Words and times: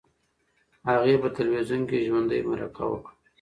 هغې 0.89 1.15
په 1.21 1.27
تلویزیون 1.37 1.81
کې 1.89 2.05
ژوندۍ 2.07 2.41
مرکه 2.49 2.83
وکړه. 2.87 3.11